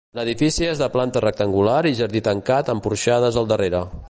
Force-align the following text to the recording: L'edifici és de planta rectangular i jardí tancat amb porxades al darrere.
L'edifici 0.19 0.65
és 0.69 0.79
de 0.83 0.87
planta 0.95 1.21
rectangular 1.27 1.77
i 1.91 1.95
jardí 2.03 2.25
tancat 2.31 2.75
amb 2.75 2.89
porxades 2.89 3.43
al 3.45 3.53
darrere. 3.57 3.89